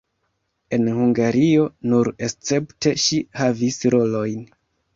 En 0.77 0.87
Hungario 1.01 1.67
nur 1.93 2.11
escepte 2.29 2.97
ŝi 3.07 3.23
havis 3.43 3.81
rolojn. 3.99 4.45